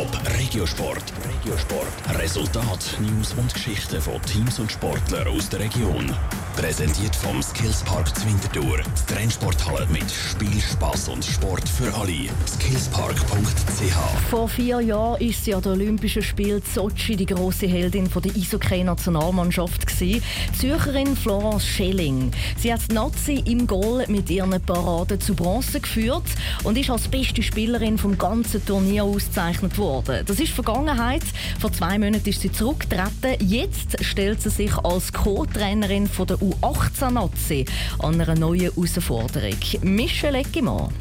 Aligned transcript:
Top 0.00 0.39
Regiosport. 0.50 1.04
Regiosport. 1.24 2.18
Resultat, 2.20 2.98
News 2.98 3.34
und 3.34 3.54
Geschichten 3.54 4.00
von 4.00 4.20
Teams 4.22 4.58
und 4.58 4.72
Sportlern 4.72 5.28
aus 5.28 5.48
der 5.48 5.60
Region. 5.60 6.12
Präsentiert 6.56 7.14
vom 7.14 7.40
Skillspark 7.40 8.08
Zwintertour. 8.18 8.78
Die 8.78 9.14
Trennsporthalle 9.14 9.86
mit 9.86 10.10
Spiel, 10.10 10.60
Spass 10.60 11.08
und 11.08 11.24
Sport 11.24 11.68
für 11.68 11.94
alle. 11.94 12.28
Skillspark.ch 12.48 14.28
Vor 14.28 14.48
vier 14.48 14.80
Jahren 14.80 15.20
ist 15.20 15.44
sie 15.44 15.54
an 15.54 15.62
den 15.62 15.72
Olympischen 15.72 16.22
Spielen 16.22 16.60
Sochi 16.74 17.14
die 17.14 17.26
grosse 17.26 17.66
Heldin 17.68 18.10
der 18.12 18.34
Eishockey-Nationalmannschaft 18.34 19.86
gewesen. 19.86 20.22
Zürcherin 20.58 21.16
Florence 21.16 21.64
Schelling. 21.64 22.32
Sie 22.58 22.72
hat 22.72 22.80
die 22.90 22.94
Nazi 22.94 23.42
im 23.46 23.68
Goal 23.68 24.04
mit 24.08 24.28
ihren 24.28 24.60
Paraden 24.60 25.20
zu 25.20 25.34
Bronze 25.34 25.78
geführt 25.78 26.26
und 26.64 26.76
ist 26.76 26.90
als 26.90 27.06
beste 27.06 27.44
Spielerin 27.44 27.96
vom 27.96 28.18
ganzen 28.18 28.66
Turnier 28.66 29.04
ausgezeichnet 29.04 29.78
worden. 29.78 30.24
Das 30.26 30.39
ist 30.40 30.52
Vergangenheit. 30.52 31.22
Vor 31.58 31.72
zwei 31.72 31.98
Monaten 31.98 32.28
ist 32.28 32.40
sie 32.40 32.52
zurückgetreten. 32.52 33.36
Jetzt 33.40 34.02
stellt 34.04 34.42
sie 34.42 34.50
sich 34.50 34.76
als 34.78 35.12
Co-Trainerin 35.12 36.08
der 36.18 36.36
U18-Nazi 36.36 37.64
an 37.98 38.20
einer 38.20 38.34
neuen 38.34 38.72
Herausforderung. 38.72 39.56
Michelle 39.82 40.38
Eckimann. 40.38 40.92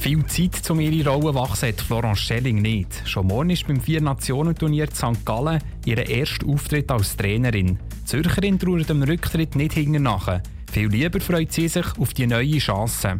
Viel 0.00 0.24
Zeit, 0.26 0.70
um 0.70 0.80
ihre 0.80 1.08
Rolle 1.08 1.34
wachsen, 1.34 1.70
hat 1.70 1.80
Florence 1.80 2.20
Schelling 2.20 2.60
nicht. 2.60 3.02
Schon 3.06 3.26
morgen 3.26 3.50
ist 3.50 3.66
beim 3.66 3.80
Vier-Nationen-Turnier 3.80 4.88
St. 4.92 5.24
Gallen 5.24 5.62
ihr 5.86 6.06
erster 6.06 6.46
Auftritt 6.46 6.90
als 6.90 7.16
Trainerin. 7.16 7.78
Die 8.00 8.04
Zürcherin 8.04 8.58
trauert 8.58 8.90
dem 8.90 9.02
Rücktritt 9.02 9.56
nicht 9.56 9.72
hinterher. 9.72 10.42
Viel 10.70 10.88
lieber 10.88 11.20
freut 11.20 11.52
sie 11.52 11.68
sich 11.68 11.86
auf 11.98 12.12
die 12.12 12.26
neue 12.26 12.58
Chance 12.58 13.18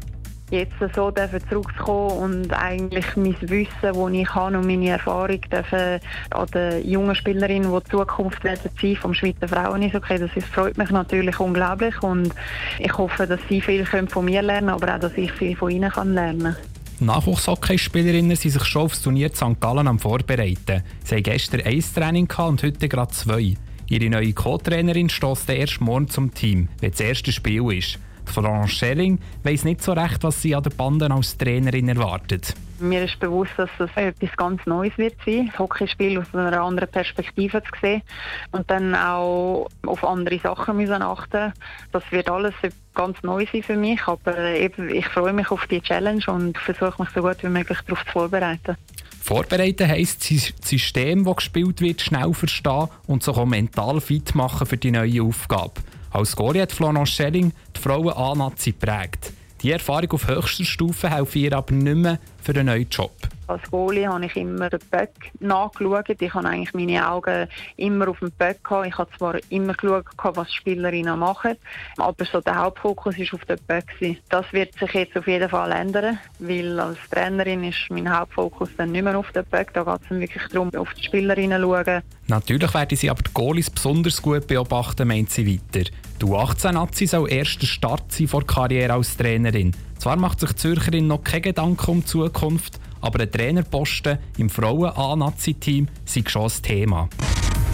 jetzt 0.54 0.94
so 0.94 1.10
zurückzukommen 1.10 2.18
und 2.18 2.52
eigentlich 2.52 3.04
mein 3.16 3.36
Wissen, 3.42 3.70
das 3.82 4.12
ich 4.12 4.34
habe 4.34 4.58
und 4.58 4.66
meine 4.66 4.90
Erfahrung 4.90 5.40
dürfen 5.40 6.00
an 6.30 6.46
den 6.54 6.88
jungen 6.88 7.14
Spielerinnen, 7.14 7.72
die, 7.72 7.84
die 7.84 7.90
Zukunft 7.90 8.42
werden 8.44 8.70
sein 8.80 8.96
vom 8.96 9.14
Schweizer 9.14 9.48
Frauen 9.48 9.82
ist 9.82 9.94
okay. 9.94 10.18
Das 10.18 10.30
ist, 10.34 10.46
freut 10.48 10.78
mich 10.78 10.90
natürlich 10.90 11.38
unglaublich 11.40 12.02
und 12.02 12.34
ich 12.78 12.96
hoffe, 12.96 13.26
dass 13.26 13.40
sie 13.48 13.60
viel 13.60 13.84
von 13.84 14.24
mir 14.24 14.42
lernen 14.42 14.68
können, 14.68 14.82
aber 14.82 14.94
auch, 14.94 15.00
dass 15.00 15.16
ich 15.16 15.32
viel 15.32 15.56
von 15.56 15.70
ihnen 15.70 15.90
kann 15.90 16.14
lernen 16.14 16.54
kann. 16.54 17.06
Nachwuchshockeyspielerinnen 17.06 18.36
sind 18.36 18.52
sich 18.52 18.64
schon 18.64 18.82
aufs 18.82 19.02
Turnier 19.02 19.30
St. 19.34 19.60
Gallen 19.60 19.88
am 19.88 19.98
Vorbereiten. 19.98 20.82
Sie 21.04 21.16
haben 21.16 21.22
gestern 21.22 21.62
ein 21.62 21.84
Training 21.94 22.28
und 22.30 22.62
heute 22.62 22.88
gerade 22.88 23.12
zwei. 23.12 23.54
Ihre 23.88 24.08
neue 24.08 24.32
Co-Trainerin 24.32 25.10
stößt 25.10 25.50
erst 25.50 25.80
morgen 25.80 26.08
zum 26.08 26.32
Team, 26.32 26.68
wenn 26.80 26.92
das 26.92 27.00
erste 27.00 27.32
Spiel 27.32 27.70
ist. 27.72 27.98
Florence 28.30 28.72
Schelling 28.72 29.18
weiss 29.42 29.64
nicht 29.64 29.82
so 29.82 29.92
recht, 29.92 30.22
was 30.22 30.42
sie 30.42 30.54
an 30.54 30.62
der 30.62 30.70
Bande 30.70 31.10
als 31.10 31.36
Trainerin 31.36 31.88
erwartet. 31.88 32.54
Mir 32.80 33.04
ist 33.04 33.18
bewusst, 33.20 33.52
dass 33.56 33.70
das 33.78 33.90
etwas 33.94 34.36
ganz 34.36 34.64
Neues 34.66 34.96
wird 34.98 35.14
sein, 35.24 35.48
das 35.48 35.58
Hockeyspiel 35.58 36.18
aus 36.18 36.34
einer 36.34 36.60
anderen 36.60 36.88
Perspektive 36.88 37.62
zu 37.62 37.70
sehen 37.80 38.02
und 38.50 38.68
dann 38.70 38.94
auch 38.94 39.68
auf 39.86 40.04
andere 40.04 40.38
Sachen 40.40 40.76
müssen 40.76 41.02
achten. 41.02 41.52
Das 41.92 42.02
wird 42.10 42.28
alles 42.28 42.54
ganz 42.94 43.22
neu 43.22 43.46
sein 43.52 43.62
für 43.62 43.76
mich, 43.76 44.00
aber 44.06 44.36
eben, 44.36 44.88
ich 44.88 45.06
freue 45.06 45.32
mich 45.32 45.50
auf 45.50 45.66
die 45.66 45.80
Challenge 45.80 46.24
und 46.26 46.58
versuche 46.58 47.00
mich 47.00 47.10
so 47.10 47.22
gut 47.22 47.42
wie 47.42 47.48
möglich 47.48 47.78
darauf 47.86 48.04
zu 48.04 48.12
vorbereiten. 48.12 48.76
Vorbereiten 49.24 49.88
heisst, 49.88 50.30
das 50.30 50.52
System, 50.62 51.24
das 51.24 51.36
gespielt 51.36 51.80
wird, 51.80 52.02
schnell 52.02 52.34
verstehen 52.34 52.88
und 53.06 53.22
sich 53.22 53.34
auch 53.34 53.46
mental 53.46 54.00
fit 54.02 54.34
machen 54.34 54.66
für 54.66 54.76
die 54.76 54.90
neue 54.90 55.22
Aufgabe. 55.22 55.72
Als 56.14 56.36
Goalie 56.36 56.62
hat 56.62 56.70
Florence 56.70 57.10
Schelling 57.10 57.52
die 57.76 57.80
Frauen 57.80 58.12
A-Nazi 58.12 58.70
geprägt. 58.70 59.32
Die 59.62 59.72
Erfahrung 59.72 60.12
auf 60.12 60.28
höchster 60.28 60.64
Stufe 60.64 61.10
helfen 61.10 61.38
ihr 61.38 61.52
aber 61.56 61.72
nicht 61.72 61.96
mehr 61.96 62.18
für 62.40 62.52
einen 62.52 62.66
neuen 62.66 62.88
Job. 62.88 63.10
Als 63.46 63.68
Goalie 63.70 64.06
habe 64.06 64.24
ich 64.26 64.36
immer 64.36 64.70
den 64.70 64.78
Böck 64.90 65.10
nachgeschaut. 65.40 66.08
Ich 66.20 66.32
habe 66.32 66.48
eigentlich 66.48 66.72
meine 66.72 67.10
Augen 67.10 67.48
immer 67.76 68.08
auf 68.08 68.20
den 68.20 68.30
Böck 68.30 68.62
gehabt. 68.62 68.86
Ich 68.86 68.96
habe 68.96 69.10
zwar 69.18 69.38
immer 69.48 69.74
geschaut, 69.74 70.04
was 70.22 70.48
die 70.48 70.54
Spielerinnen 70.54 71.18
machen, 71.18 71.56
aber 71.96 72.24
so 72.24 72.40
der 72.40 72.56
Hauptfokus 72.56 73.18
war 73.18 73.34
auf 73.34 73.44
den 73.46 73.58
Böck. 73.66 74.20
Das 74.28 74.52
wird 74.52 74.78
sich 74.78 74.92
jetzt 74.92 75.16
auf 75.16 75.26
jeden 75.26 75.48
Fall 75.48 75.72
ändern, 75.72 76.18
weil 76.38 76.78
als 76.78 76.98
Trainerin 77.10 77.64
ist 77.64 77.90
mein 77.90 78.16
Hauptfokus 78.16 78.68
dann 78.76 78.92
nicht 78.92 79.02
mehr 79.02 79.18
auf 79.18 79.32
den 79.32 79.44
Böck. 79.46 79.72
Da 79.74 79.82
geht 79.82 80.00
es 80.04 80.10
wirklich 80.10 80.44
darum, 80.52 80.70
auf 80.74 80.94
die 80.94 81.04
Spielerinnen 81.04 81.60
zu 81.60 81.68
schauen. 81.68 82.02
Natürlich 82.28 82.72
werden 82.72 82.96
sie 82.96 83.10
aber 83.10 83.22
die 83.22 83.32
Goalies 83.34 83.68
besonders 83.68 84.22
gut 84.22 84.46
beobachten, 84.46 85.08
meint 85.08 85.30
sie 85.30 85.46
weiter. 85.46 85.90
Die 86.20 86.26
U18-Nazi 86.26 87.06
soll 87.06 87.30
erster 87.30 87.66
Start 87.66 88.12
sein 88.12 88.28
vor 88.28 88.46
Karriere 88.46 88.92
als 88.94 89.16
Trainerin. 89.16 89.72
Zwar 89.98 90.16
macht 90.16 90.40
sich 90.40 90.50
die 90.50 90.56
Zürcherin 90.56 91.06
noch 91.06 91.24
keine 91.24 91.42
Gedanken 91.42 91.90
um 91.90 92.00
die 92.00 92.06
Zukunft, 92.06 92.78
aber 93.00 93.20
ein 93.20 93.30
Trainerposten 93.30 94.18
im 94.38 94.50
Frauen-A-Nazi-Team 94.50 95.88
sei 96.04 96.24
schon 96.26 96.44
ein 96.44 96.62
Thema. 96.62 97.08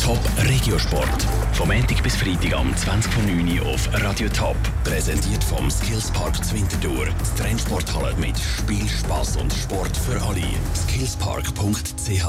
Top 0.02 0.18
Regiosport. 0.48 1.26
Vom 1.52 1.68
Montag 1.68 2.02
bis 2.02 2.16
Freitag 2.16 2.54
am 2.54 2.72
20.09. 2.72 3.62
auf 3.62 3.88
Radio 4.02 4.28
Top. 4.30 4.56
Präsentiert 4.82 5.44
vom 5.44 5.70
Skillspark 5.70 6.42
Zwintertour. 6.42 7.06
Die 7.06 7.42
Trennsporthalle 7.42 8.14
mit 8.16 8.38
Spiel, 8.38 8.88
Spass 8.88 9.36
und 9.36 9.52
Sport 9.52 9.94
für 9.96 10.20
alle. 10.22 10.42
Skillspark.ch 10.74 12.24